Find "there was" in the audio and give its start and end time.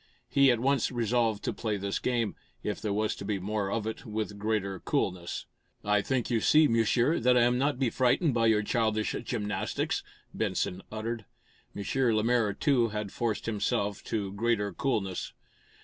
2.81-3.15